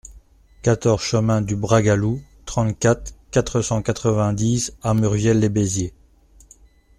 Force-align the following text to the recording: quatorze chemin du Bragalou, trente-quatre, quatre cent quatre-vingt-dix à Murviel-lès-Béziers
quatorze 0.63 1.03
chemin 1.03 1.41
du 1.41 1.55
Bragalou, 1.55 2.23
trente-quatre, 2.47 3.13
quatre 3.29 3.61
cent 3.61 3.83
quatre-vingt-dix 3.83 4.73
à 4.81 4.95
Murviel-lès-Béziers 4.95 5.93